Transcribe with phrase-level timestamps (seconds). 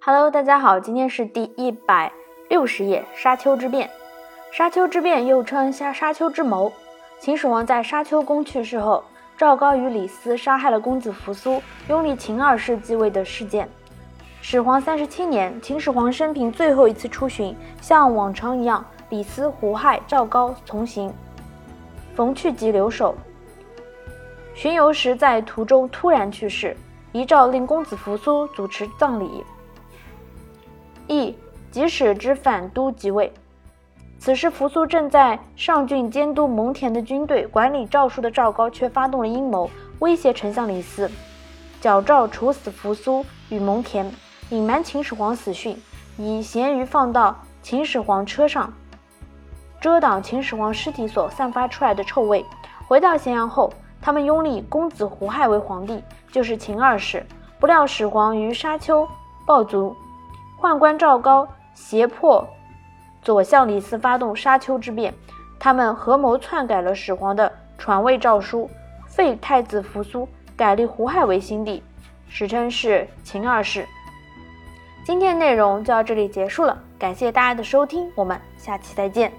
[0.00, 2.10] Hello，大家好，今天是第一百
[2.48, 3.04] 六十页。
[3.14, 3.90] 沙丘之变，
[4.52, 6.72] 沙丘之变又称沙沙丘之谋。
[7.18, 9.02] 秦始皇在沙丘宫去世后，
[9.36, 13.68] 赵高与李斯杀害了公子扶苏，拥立秦二世继位的事件。
[14.40, 21.12] 始皇三十七年，秦始皇生平最后一次出巡，像往常一样，李斯、胡亥、赵高同行，
[22.14, 23.16] 逢去即留守。
[24.54, 26.74] 巡游时在途中突然去世，
[27.10, 29.44] 遗诏令公子扶苏主持葬礼。
[31.08, 31.34] 亦
[31.70, 33.32] 即使之反都即位，
[34.18, 39.68] 此时扶苏正在上郡监督蒙恬的军队，管理诏书的赵高却发动了阴谋，
[40.00, 41.10] 威胁丞相李斯，
[41.80, 44.04] 矫诏处死扶苏与蒙恬，
[44.50, 45.76] 隐瞒秦始皇死讯，
[46.18, 48.72] 以咸鱼放到秦始皇车上，
[49.80, 52.44] 遮挡秦始皇尸体所散发出来的臭味。
[52.86, 57.24] 回到咸阳后，他们拥立公子胡亥为皇帝，就是秦二世。
[57.58, 59.08] 不料始皇于沙丘
[59.46, 59.96] 暴卒。
[60.60, 62.46] 宦官赵高胁迫
[63.22, 65.14] 左相李斯发动沙丘之变，
[65.58, 68.68] 他们合谋篡改了始皇的传位诏书，
[69.06, 71.82] 废太子扶苏，改立胡亥为新帝，
[72.28, 73.86] 史称是秦二世。
[75.04, 79.32] 今天内容就到这里结束了，感谢大家的收听，我们下期再见。